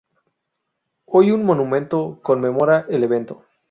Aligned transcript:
Hoy 1.05 1.29
un 1.29 1.45
monumento 1.45 2.21
conmemora 2.23 2.87
el 2.89 3.03
evento. 3.03 3.45